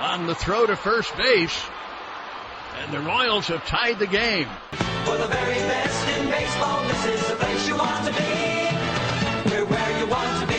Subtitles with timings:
[0.00, 1.60] on the throw to first base.
[2.82, 4.48] And the Royals have tied the game.
[5.04, 8.18] For the very best in baseball, this is the place you want to be.
[9.50, 10.54] We're where you want to be.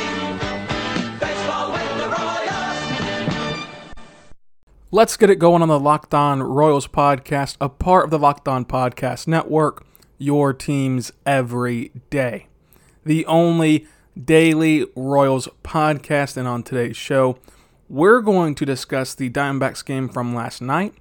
[1.20, 3.66] Baseball with the Royals.
[4.92, 8.48] Let's get it going on the Locked On Royals podcast, a part of the Locked
[8.48, 9.84] On Podcast Network,
[10.20, 12.46] your teams every day.
[13.04, 13.88] The only
[14.24, 16.38] daily Royals podcast.
[16.38, 17.40] And on today's show,
[17.92, 20.94] we're going to discuss the Diamondbacks game from last night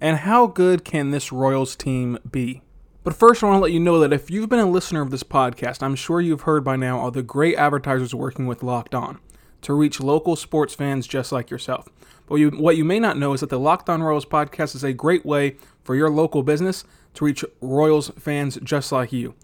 [0.00, 2.62] and how good can this Royals team be.
[3.02, 5.10] But first, I want to let you know that if you've been a listener of
[5.10, 8.94] this podcast, I'm sure you've heard by now all the great advertisers working with Locked
[8.94, 9.18] On
[9.62, 11.88] to reach local sports fans just like yourself.
[12.28, 14.84] But you, what you may not know is that the Locked On Royals podcast is
[14.84, 19.34] a great way for your local business to reach Royals fans just like you.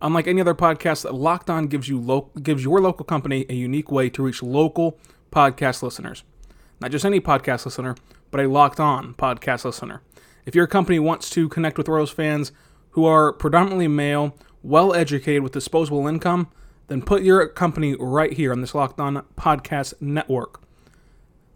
[0.00, 3.90] Unlike any other podcast, Locked On gives you lo- gives your local company a unique
[3.90, 4.96] way to reach local
[5.32, 6.22] podcast listeners.
[6.80, 7.94] Not just any podcast listener,
[8.30, 10.02] but a Locked On podcast listener.
[10.44, 12.52] If your company wants to connect with Royals fans
[12.90, 16.48] who are predominantly male, well educated with disposable income,
[16.88, 20.62] then put your company right here on this Locked On podcast network.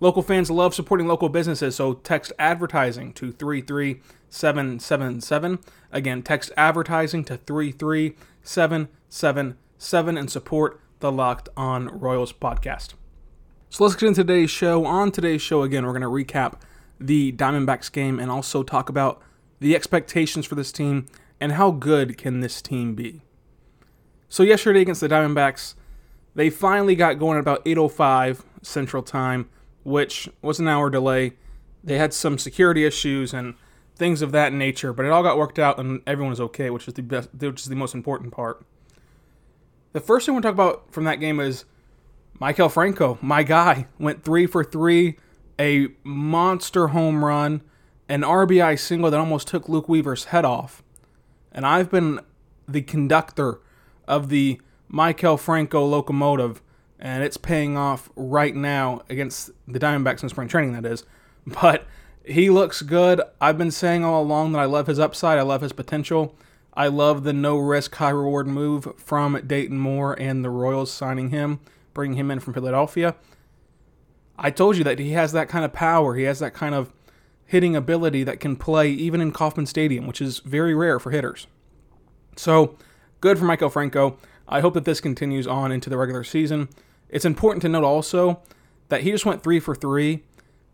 [0.00, 5.58] Local fans love supporting local businesses, so text advertising to 33777.
[5.92, 12.94] Again, text advertising to 33777 and support the Locked On Royals podcast.
[13.72, 14.84] So let's get into today's show.
[14.84, 16.60] On today's show, again, we're going to recap
[16.98, 19.22] the Diamondbacks game and also talk about
[19.60, 21.06] the expectations for this team
[21.40, 23.22] and how good can this team be.
[24.28, 25.74] So yesterday against the Diamondbacks,
[26.34, 29.48] they finally got going at about 8:05 Central Time,
[29.84, 31.34] which was an hour delay.
[31.84, 33.54] They had some security issues and
[33.94, 36.88] things of that nature, but it all got worked out and everyone was okay, which
[36.88, 38.66] is the best, which is the most important part.
[39.92, 41.66] The first thing we want to talk about from that game is
[42.40, 45.18] Maikel Franco, my guy, went three for three,
[45.58, 47.62] a monster home run,
[48.08, 50.82] an RBI single that almost took Luke Weaver's head off.
[51.52, 52.20] And I've been
[52.66, 53.60] the conductor
[54.08, 56.62] of the Maikel Franco locomotive,
[56.98, 61.04] and it's paying off right now against the Diamondbacks in spring training, that is.
[61.46, 61.86] But
[62.24, 63.20] he looks good.
[63.40, 66.36] I've been saying all along that I love his upside, I love his potential.
[66.74, 71.30] I love the no risk, high reward move from Dayton Moore and the Royals signing
[71.30, 71.60] him,
[71.94, 73.14] bringing him in from Philadelphia.
[74.38, 76.14] I told you that he has that kind of power.
[76.14, 76.92] He has that kind of
[77.44, 81.46] hitting ability that can play even in Kauffman Stadium, which is very rare for hitters.
[82.36, 82.76] So,
[83.20, 84.18] good for Maikel Franco.
[84.48, 86.68] I hope that this continues on into the regular season.
[87.08, 88.40] It's important to note also
[88.88, 90.24] that he just went three for three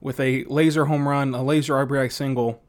[0.00, 2.62] with a laser home run, a laser RBI single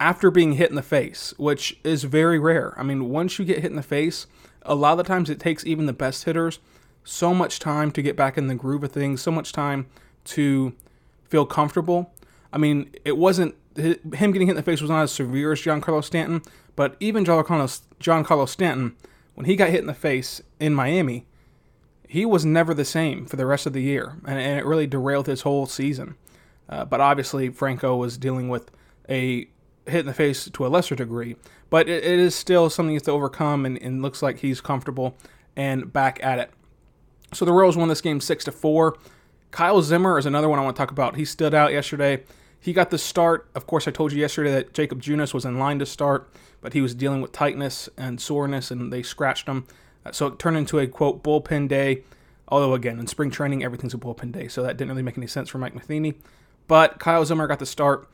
[0.00, 2.74] after being hit in the face, which is very rare.
[2.78, 4.26] I mean, once you get hit in the face,
[4.62, 6.60] a lot of the times it takes even the best hitters
[7.08, 9.86] so much time to get back in the groove of things, so much time
[10.24, 10.74] to
[11.24, 12.12] feel comfortable.
[12.52, 15.60] I mean, it wasn't him getting hit in the face was not as severe as
[15.60, 16.42] Giancarlo Stanton,
[16.74, 18.96] but even Giancarlo, Giancarlo Stanton,
[19.34, 21.26] when he got hit in the face in Miami,
[22.08, 24.86] he was never the same for the rest of the year, and, and it really
[24.86, 26.16] derailed his whole season.
[26.68, 28.70] Uh, but obviously, Franco was dealing with
[29.08, 29.48] a
[29.86, 31.36] hit in the face to a lesser degree,
[31.70, 34.60] but it, it is still something he has to overcome, and, and looks like he's
[34.60, 35.16] comfortable
[35.56, 36.50] and back at it.
[37.32, 38.96] So the Royals won this game six to four.
[39.50, 41.16] Kyle Zimmer is another one I want to talk about.
[41.16, 42.22] He stood out yesterday.
[42.60, 43.48] He got the start.
[43.54, 46.30] Of course, I told you yesterday that Jakob Junis was in line to start,
[46.60, 49.66] but he was dealing with tightness and soreness, and they scratched him.
[50.04, 52.02] Uh, So it turned into a quote bullpen day.
[52.48, 55.26] Although again, in spring training, everything's a bullpen day, so that didn't really make any
[55.26, 56.14] sense for Mike Matheny.
[56.66, 58.08] But Kyle Zimmer got the start.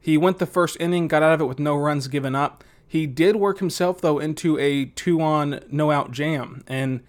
[0.00, 2.64] He went the first inning, got out of it with no runs given up.
[2.86, 7.00] He did work himself though into a two-on no-out jam, and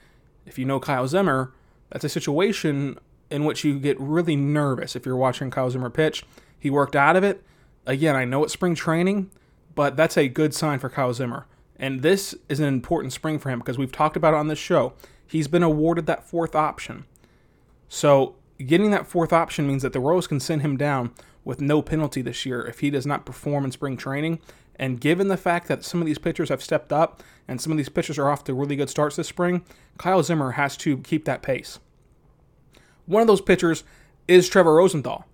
[0.51, 1.53] if you know Kyle Zimmer,
[1.89, 2.99] that's a situation
[3.29, 6.25] in which you get really nervous if you're watching Kyle Zimmer pitch.
[6.59, 7.41] He worked out of it.
[7.85, 9.31] Again, I know it's spring training,
[9.75, 11.47] but that's a good sign for Kyle Zimmer.
[11.77, 14.59] And this is an important spring for him because we've talked about it on this
[14.59, 14.91] show.
[15.25, 17.05] He's been awarded that fourth option.
[17.87, 21.13] So getting that fourth option means that the Royals can send him down
[21.45, 24.39] with no penalty this year if he does not perform in spring training.
[24.75, 27.77] And given the fact that some of these pitchers have stepped up and some of
[27.77, 29.63] these pitchers are off to really good starts this spring,
[29.97, 31.79] Kyle Zimmer has to keep that pace.
[33.05, 33.83] One of those pitchers
[34.27, 35.25] is Trevor Rosenthal.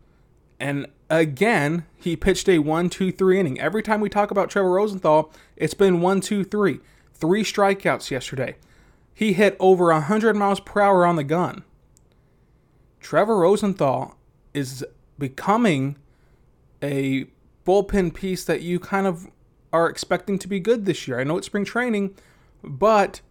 [0.60, 3.60] And again, he pitched a one, two, three inning.
[3.60, 6.80] Every time we talk about Trevor Rosenthal, it's been one, two, three.
[7.14, 8.56] Three strikeouts yesterday.
[9.14, 11.64] He hit over 100 miles per hour on the gun.
[13.00, 14.16] Trevor Rosenthal
[14.54, 14.86] is
[15.18, 15.98] becoming
[16.84, 17.26] a
[17.68, 19.28] bullpen piece that you kind of
[19.74, 21.20] are expecting to be good this year.
[21.20, 22.16] I know it's spring training,
[22.64, 23.22] but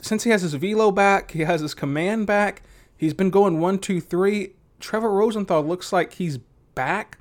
[0.00, 2.62] since he has his velo back, he has his command back,
[2.96, 4.54] he's been going one, two, three.
[4.78, 6.38] Trevor Rosenthal looks like he's
[6.74, 7.18] back.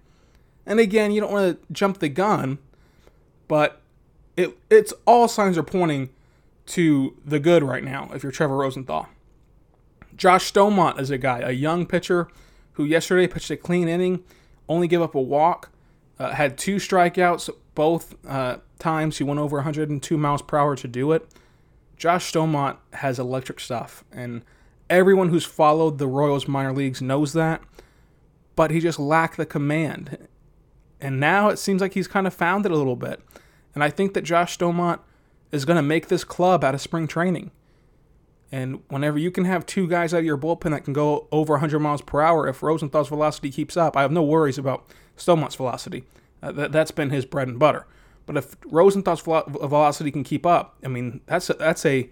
[0.65, 2.59] And again, you don't want to jump the gun,
[3.47, 3.81] but
[4.37, 6.09] it it's all signs are pointing
[6.67, 9.09] to the good right now if you're Trevor Rosenthal.
[10.15, 12.27] Josh Staumont is a guy, a young pitcher
[12.73, 14.23] who yesterday pitched a clean inning,
[14.69, 15.71] only gave up a walk,
[16.19, 19.17] uh, had two strikeouts both uh, times.
[19.17, 21.27] He went over 102 miles per hour to do it.
[21.97, 24.43] Josh Staumont has electric stuff, and
[24.89, 27.61] everyone who's followed the Royals minor leagues knows that.
[28.55, 30.27] But he just lacked the command,
[30.99, 33.21] and now it seems like he's kind of found it a little bit.
[33.73, 34.99] And I think that Josh Staumont
[35.51, 37.51] is going to make this club out of spring training.
[38.51, 41.53] And whenever you can have two guys out of your bullpen that can go over
[41.53, 44.85] 100 miles per hour, if Rosenthal's velocity keeps up, I have no worries about
[45.17, 46.03] Staumont's velocity.
[46.41, 47.85] Uh, that, that's been his bread and butter.
[48.25, 52.09] But if Rosenthal's velocity can keep up, I mean, that's a, that's a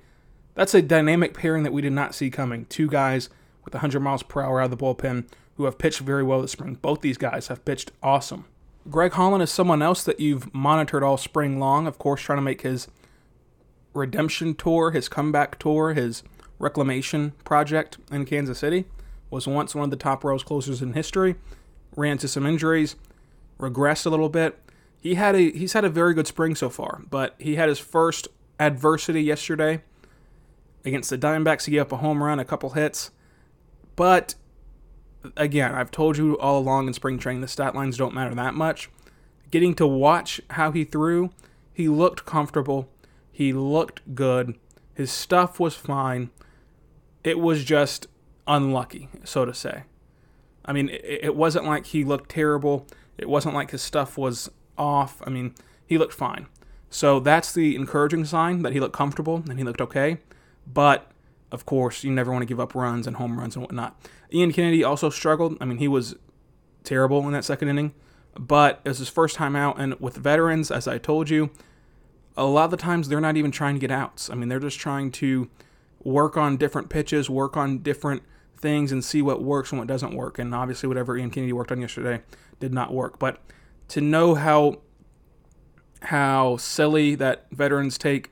[0.56, 2.66] that's a dynamic pairing that we did not see coming.
[2.66, 3.30] Two guys
[3.64, 5.26] with 100 miles per hour out of the bullpen
[5.56, 6.76] who have pitched very well this spring.
[6.82, 8.46] Both these guys have pitched awesome.
[8.90, 12.44] Greg Holland is someone else that you've monitored all spring long, of course, trying to
[12.44, 12.88] make his
[13.98, 16.24] redemption tour, his comeback tour, his
[16.60, 18.86] reclamation project in Kansas City.
[19.30, 21.36] Was once one of the top Royals closers in history.
[21.96, 22.96] Ran into some injuries,
[23.60, 24.58] regressed a little bit.
[25.02, 27.80] He had a he's had a very good spring so far, but he had his
[27.80, 28.28] first
[28.60, 29.82] adversity yesterday
[30.86, 31.66] against the Diamondbacks.
[31.66, 33.12] He gave up a home run, a couple hits,
[33.96, 34.36] but
[35.36, 38.54] again, I've told you all along in spring training the stat lines don't matter that
[38.54, 38.90] much.
[39.52, 41.32] Getting to watch how he threw,
[41.74, 42.90] he looked comfortable.
[43.38, 44.58] He looked good.
[44.96, 46.32] His stuff was fine.
[47.24, 48.08] It was just
[48.48, 49.84] unlucky, so to say.
[50.66, 52.88] I mean, it, wasn't like he looked terrible.
[53.16, 55.22] It wasn't like his stuff was off.
[55.24, 55.54] I mean,
[55.86, 56.48] he looked fine.
[56.90, 60.18] So that's the encouraging sign that he looked comfortable and he looked okay.
[60.66, 61.12] But
[61.52, 64.04] of course, you never want to give up runs and home runs and whatnot.
[64.34, 65.58] Ian Kennedy also struggled.
[65.62, 66.16] I mean, he was
[66.84, 67.94] terrible in that second inning,
[68.34, 69.80] but it was his first time out.
[69.80, 71.52] And with veterans, as I told you,
[72.38, 74.30] a lot of the times they're not even trying to get outs.
[74.30, 75.50] I mean, they're just trying to
[76.04, 78.22] work on different pitches, work on different
[78.56, 80.38] things, and see what works and what doesn't work.
[80.40, 82.22] And obviously, whatever Ian Kennedy worked on yesterday
[82.60, 83.18] did not work.
[83.20, 83.42] But
[83.90, 84.82] to know how
[86.04, 88.30] how silly that veterans take,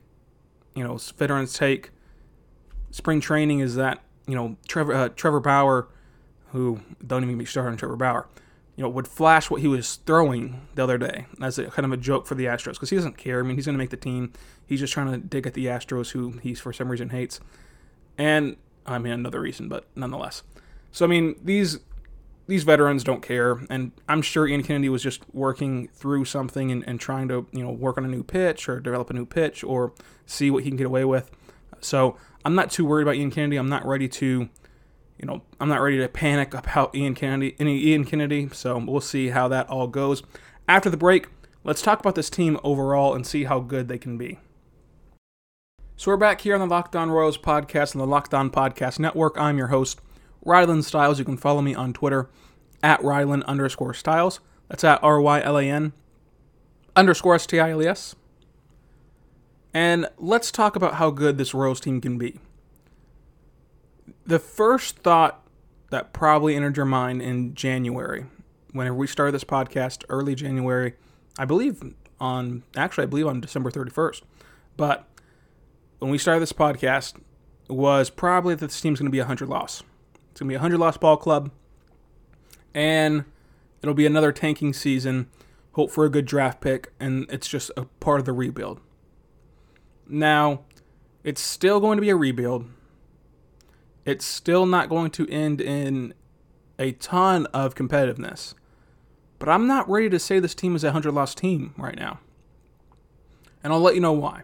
[0.75, 1.89] you know, veterans take
[2.91, 5.87] spring training is that you know Trevor uh, Trevor Bauer,
[6.51, 8.27] who don't even be started on Trevor Bauer
[8.75, 11.91] you know, would flash what he was throwing the other day as a kind of
[11.91, 13.39] a joke for the Astros because he doesn't care.
[13.39, 14.33] I mean, he's going to make the team.
[14.65, 17.39] He's just trying to dig at the Astros, who he for some reason hates,
[18.17, 20.43] and I mean another reason, but nonetheless.
[20.91, 21.79] So I mean, these
[22.47, 26.87] these veterans don't care, and I'm sure Ian Kennedy was just working through something and,
[26.87, 29.63] and trying to you know work on a new pitch or develop a new pitch
[29.63, 29.93] or
[30.25, 31.31] see what he can get away with.
[31.79, 33.57] So I'm not too worried about Ian Kennedy.
[33.57, 34.49] I'm not ready to
[35.17, 39.01] you know, I'm not ready to panic about Ian Kennedy, any Ian Kennedy, so we'll
[39.01, 40.23] see how that all goes.
[40.67, 41.27] After the break,
[41.63, 44.39] let's talk about this team overall and see how good they can be.
[45.95, 48.99] So we're back here on the Locked On Royals podcast on the Locked On Podcast
[48.99, 49.39] Network.
[49.39, 50.01] I'm your host,
[50.45, 51.19] Rylan Stiles.
[51.19, 52.29] You can follow me on Twitter
[52.83, 54.41] at Rylan underscore Stiles.
[54.67, 55.93] That's at R Y L A N
[56.95, 58.15] underscore S T I L E S.
[59.73, 62.39] And let's talk about how good this Royals team can be
[64.25, 65.47] the first thought
[65.91, 68.25] that probably entered your mind in January,
[68.71, 70.95] whenever we started this podcast, early January,
[71.37, 71.81] I believe
[72.19, 74.21] on, actually, I believe on December 31st,
[74.77, 75.07] but
[75.99, 77.13] when we started this podcast,
[77.67, 79.81] was probably that this team's going to be a 100 loss.
[80.31, 81.51] It's going to be a 100 loss ball club,
[82.73, 83.25] and
[83.81, 85.29] it'll be another tanking season.
[85.73, 88.81] Hope for a good draft pick, and it's just a part of the rebuild.
[90.07, 90.61] Now,
[91.23, 92.65] it's still going to be a rebuild
[94.05, 96.13] it's still not going to end in
[96.77, 98.53] a ton of competitiveness.
[99.39, 102.19] But I'm not ready to say this team is a 100 loss team right now.
[103.63, 104.43] And I'll let you know why.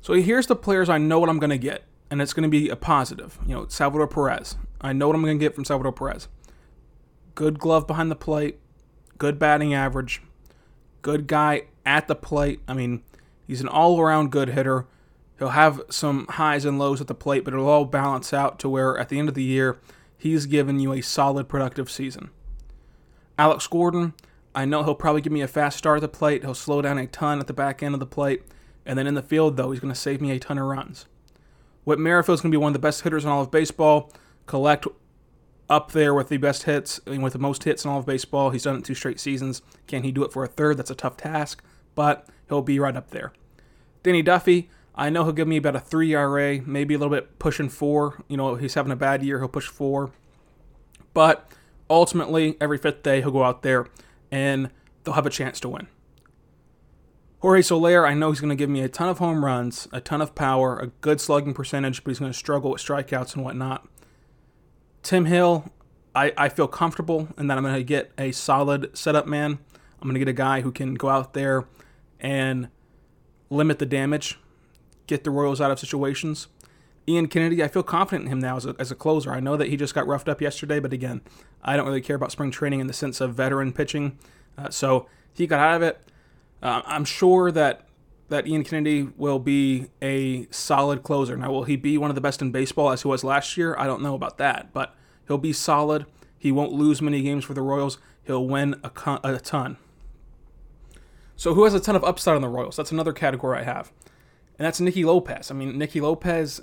[0.00, 2.48] So here's the players I know what I'm going to get, and it's going to
[2.48, 3.38] be a positive.
[3.46, 4.56] You know, Salvador Perez.
[4.80, 6.28] I know what I'm going to get from Salvador Perez.
[7.34, 8.60] Good glove behind the plate,
[9.18, 10.22] good batting average,
[11.02, 12.60] good guy at the plate.
[12.68, 13.02] I mean,
[13.46, 14.86] he's an all around good hitter.
[15.38, 18.68] He'll have some highs and lows at the plate, but it'll all balance out to
[18.68, 19.78] where at the end of the year,
[20.16, 22.30] he's given you a solid, productive season.
[23.38, 24.14] Alex Gordon,
[24.54, 26.42] I know he'll probably give me a fast start at the plate.
[26.42, 28.42] He'll slow down a ton at the back end of the plate.
[28.86, 31.06] And then in the field, though, he's going to save me a ton of runs.
[31.84, 34.10] Whit Merrifield is going to be one of the best hitters in all of baseball.
[34.46, 34.86] Collect
[35.68, 38.50] up there with the best hits, mean, with the most hits in all of baseball.
[38.50, 39.60] He's done it two straight seasons.
[39.86, 40.78] Can he do it for a third?
[40.78, 41.62] That's a tough task,
[41.94, 43.32] but he'll be right up there.
[44.02, 47.38] Danny Duffy, I know he'll give me about a three ERA, maybe a little bit
[47.38, 48.22] pushing four.
[48.28, 50.10] You know, he's having a bad year, he'll push four.
[51.12, 51.50] But
[51.90, 53.86] ultimately, every fifth day, he'll go out there
[54.30, 54.70] and
[55.04, 55.88] they'll have a chance to win.
[57.40, 60.00] Jorge Soler, I know he's going to give me a ton of home runs, a
[60.00, 63.44] ton of power, a good slugging percentage, but he's going to struggle with strikeouts and
[63.44, 63.86] whatnot.
[65.02, 65.70] Tim Hill,
[66.14, 69.58] I, I feel comfortable in that I'm going to get a solid setup man.
[70.00, 71.66] I'm going to get a guy who can go out there
[72.18, 72.68] and
[73.50, 74.38] limit the damage,
[75.06, 76.48] get the Royals out of situations.
[77.08, 79.32] Ian Kennedy, I feel confident in him now as a, as a closer.
[79.32, 81.20] I know that he just got roughed up yesterday, but again,
[81.62, 84.18] I don't really care about spring training in the sense of veteran pitching.
[84.58, 86.00] Uh, so he got out of it.
[86.62, 87.82] Uh, I'm sure that
[88.28, 91.36] that Ian Kennedy will be a solid closer.
[91.36, 93.76] Now, will he be one of the best in baseball as he was last year?
[93.78, 94.96] I don't know about that, but
[95.28, 96.06] he'll be solid.
[96.36, 97.98] He won't lose many games for the Royals.
[98.24, 99.76] He'll win a, con- a ton.
[101.36, 102.76] So, who has a ton of upside on the Royals?
[102.76, 103.92] That's another category I have,
[104.58, 105.50] and that's Nicky Lopez.
[105.50, 106.60] I mean, Nicky Lopez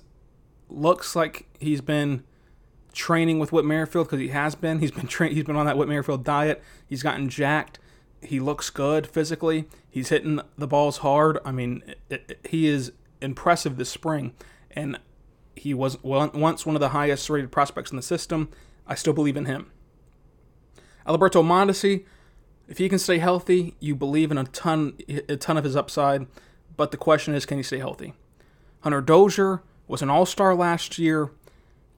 [0.69, 2.23] looks like he's been
[2.93, 4.79] training with Whit Merrifield because he has been.
[4.79, 6.63] He's been tra- he's been on that Whit Merrifield diet.
[6.88, 7.79] He's gotten jacked.
[8.21, 9.65] He looks good physically.
[9.89, 11.39] He's hitting the balls hard.
[11.43, 14.33] I mean, it, it, he is impressive this spring,
[14.71, 15.00] and
[15.55, 18.50] he was once one of the highest rated prospects in the system.
[18.88, 19.71] I still believe in him.
[21.07, 22.05] Alberto Mondesi,
[22.67, 26.27] if he can stay healthy, you believe in a ton a ton of his upside.
[26.75, 28.13] But the question is, can he stay healthy?
[28.82, 31.32] Hunter Dozier was an All Star last year.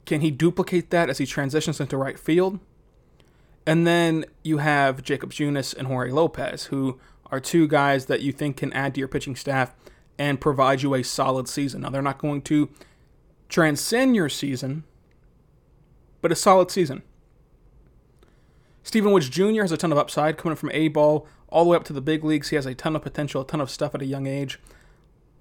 [0.05, 2.59] Can he duplicate that as he transitions into right field?
[3.65, 6.99] And then you have Jakob Junis and Jorge Lopez, who
[7.31, 9.73] are two guys that you think can add to your pitching staff
[10.19, 11.81] and provide you a solid season.
[11.81, 12.69] Now, they're not going to
[13.49, 14.83] transcend your season,
[16.21, 17.01] but a solid season.
[18.83, 19.61] Stephen Woods Jr.
[19.61, 22.01] has a ton of upside coming from A ball all the way up to the
[22.01, 22.49] big leagues.
[22.49, 24.59] He has a ton of potential, a ton of stuff at a young age.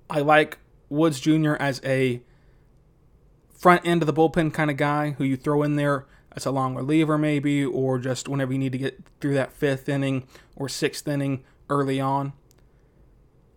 [0.08, 1.54] I like Woods Jr.
[1.54, 2.22] as a
[3.50, 6.52] front end of the bullpen kind of guy who you throw in there as a
[6.52, 10.68] long reliever, maybe, or just whenever you need to get through that fifth inning or
[10.68, 12.32] sixth inning early on.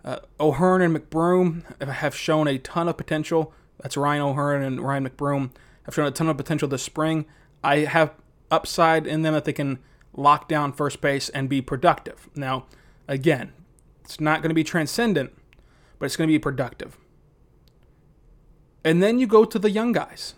[0.03, 3.53] Uh, O'Hearn and McBroom have shown a ton of potential.
[3.83, 5.51] That's Ryan O'Hearn and Ryan McBroom
[5.83, 7.27] have shown a ton of potential this spring.
[7.63, 8.15] I have
[8.49, 9.77] upside in them that they can
[10.13, 12.29] lock down first base and be productive.
[12.35, 12.65] Now,
[13.07, 13.53] again,
[14.03, 15.33] it's not going to be transcendent,
[15.99, 16.97] but it's going to be productive.
[18.83, 20.33] And then you go to the young guys.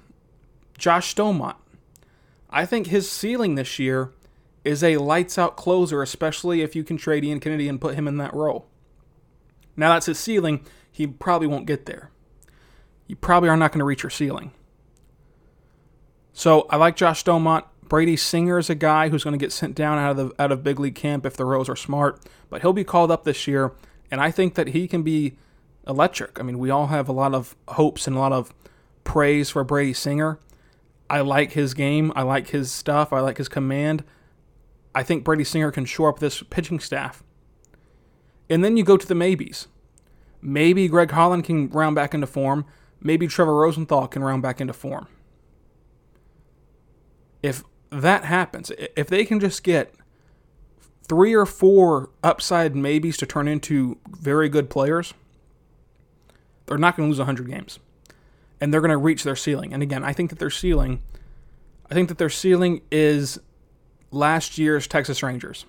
[0.78, 1.56] Josh Staumont.
[2.50, 4.12] I think his ceiling this year
[4.64, 8.08] is a lights out closer, especially if you can trade Ian Kennedy and put him
[8.08, 8.68] in that role.
[9.76, 10.66] Now that's his ceiling.
[10.92, 12.12] He probably won't get there.
[13.08, 14.52] You probably are not going to reach your ceiling.
[16.34, 17.66] So I like Josh Staumont.
[17.90, 20.52] Brady Singer is a guy who's going to get sent down out of the out
[20.52, 23.48] of big league camp if the Royals are smart, but he'll be called up this
[23.48, 23.74] year,
[24.12, 25.38] and I think that he can be
[25.88, 26.40] electric.
[26.40, 28.54] I mean, we all have a lot of hopes and a lot of
[29.04, 30.40] praise for Brady Singer.
[31.10, 32.14] I like his game.
[32.16, 33.12] I like his stuff.
[33.12, 34.04] I like his command.
[34.94, 37.24] I think Brady Singer can shore up this pitching staff.
[38.50, 39.68] And then you go to the maybes.
[40.42, 42.66] Maybe Greg Holland can round back into form.
[43.02, 45.08] Maybe Trevor Rosenthal can round back into form.
[47.42, 49.94] If that happens, if they can just get
[51.08, 55.14] three or four upside maybes to turn into very good players,
[56.66, 57.80] they're not going to lose 100 games.
[58.62, 59.74] And they're going to reach their ceiling.
[59.74, 61.02] And again, I think that their ceiling,
[61.90, 63.40] I think that their ceiling is
[64.12, 65.66] last year's Texas Rangers.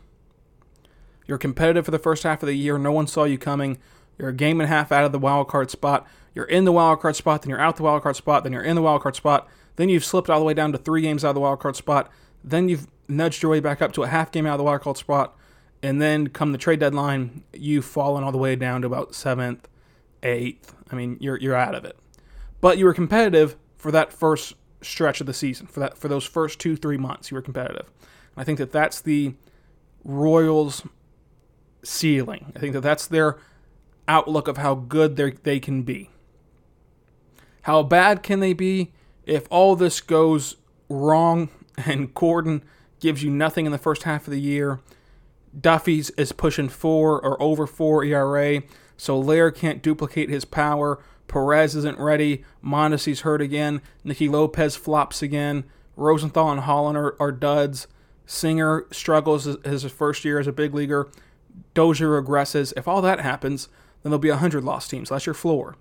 [1.27, 2.77] You're competitive for the first half of the year.
[2.77, 3.79] No one saw you coming.
[4.19, 6.07] You're a game and a half out of the wild card spot.
[6.35, 8.63] You're in the wild card spot, then you're out the wild card spot, then you're
[8.63, 9.49] in the wild card spot.
[9.77, 11.77] Then you've slipped all the way down to three games out of the wild card
[11.77, 12.11] spot.
[12.45, 14.83] Then you've nudged your way back up to a half game out of the wild
[14.83, 15.37] card spot.
[15.83, 19.67] And then come the trade deadline, you've fallen all the way down to about seventh,
[20.23, 20.75] eighth.
[20.93, 21.99] I mean, you're you're out of it.
[22.61, 25.67] But you were competitive for that first stretch of the season.
[25.67, 27.87] For that for those first two three months, you were competitive.
[27.87, 29.35] And I think that that's the
[30.05, 30.83] Royals'
[31.83, 32.53] ceiling.
[32.55, 33.39] I think that that's their
[34.07, 36.11] outlook of how good they they can be.
[37.63, 38.93] How bad can they be
[39.27, 40.57] if all this goes
[40.89, 42.65] wrong and Gordon
[43.01, 44.81] gives you nothing in the first half of the year?
[45.59, 48.63] Duffy's is pushing four or over four ERA,
[49.01, 51.03] Soler can't duplicate his power.
[51.27, 52.45] Perez isn't ready.
[52.63, 53.81] Mondesi's hurt again.
[54.05, 55.65] Nicky Lopez flops again.
[55.97, 57.87] Rosenthal and Holland are, are duds.
[58.27, 61.11] Singer struggles his first year as a big leaguer.
[61.73, 62.75] Dozier regresses.
[62.77, 63.69] If all that happens,
[64.03, 65.09] then there'll be 100 lost teams.
[65.09, 65.77] That's your floor.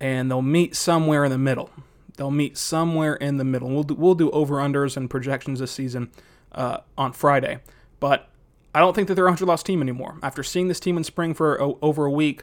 [0.00, 1.70] And they'll meet somewhere in the middle.
[2.16, 3.68] They'll meet somewhere in the middle.
[3.68, 6.10] We'll do, we'll do over unders and projections this season
[6.52, 7.60] uh, on Friday.
[8.00, 8.28] But
[8.74, 10.18] I don't think that they're a 100 loss team anymore.
[10.22, 12.42] After seeing this team in spring for a, over a week,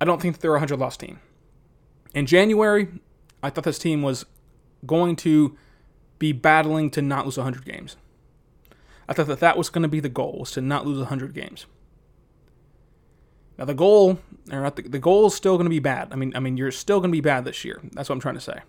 [0.00, 1.20] I don't think that they're a 100 loss team.
[2.14, 2.88] In January,
[3.42, 4.26] I thought this team was
[4.86, 5.56] going to
[6.18, 7.96] be battling to not lose 100 games.
[9.08, 11.34] I thought that that was going to be the goal, was to not lose 100
[11.34, 11.66] games.
[13.58, 14.18] Now the goal,
[14.50, 16.08] or the, the goal is still going to be bad.
[16.12, 17.80] I mean, I mean, you're still going to be bad this year.
[17.92, 18.60] That's what I'm trying to say.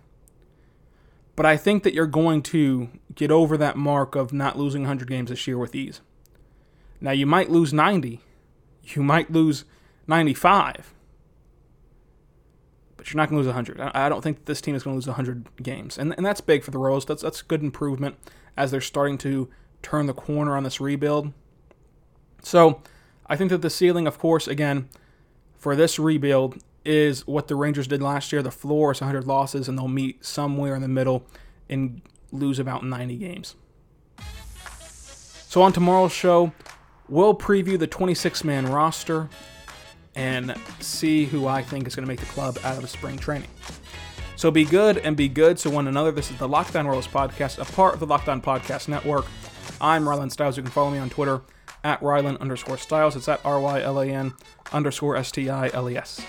[1.34, 5.08] But I think that you're going to get over that mark of not losing 100
[5.08, 6.00] games this year with ease.
[6.98, 8.22] Now, you might lose 90,
[8.84, 9.64] you might lose
[10.06, 10.94] 95,
[12.96, 13.80] but you're not going to lose 100.
[13.94, 15.98] I don't think this team is going to lose 100 games.
[15.98, 17.04] And, and that's big for the Royals.
[17.04, 18.16] That's, that's good improvement
[18.56, 19.50] as they're starting to
[19.82, 21.34] turn the corner on this rebuild.
[22.42, 22.80] So
[23.28, 24.88] I think that the ceiling, of course, again,
[25.58, 28.42] for this rebuild is what the Rangers did last year.
[28.42, 31.26] The floor is 100 losses, and they'll meet somewhere in the middle
[31.68, 33.56] and lose about 90 games.
[35.48, 36.52] So on tomorrow's show,
[37.08, 39.28] We'll preview the 26 man roster
[40.16, 43.48] and see who I think is going to make the club out of spring training.
[44.34, 46.10] So be good and be good to one another.
[46.10, 49.26] This is the Locked On Royals podcast, a part of the Locked On Podcast Network.
[49.80, 50.56] I'm Rylan Stiles.
[50.56, 51.42] You can follow me on Twitter
[51.86, 53.14] at Rylan underscore Stiles.
[53.14, 54.34] It's at R Y L A N
[54.72, 56.20] underscore S T I L E S.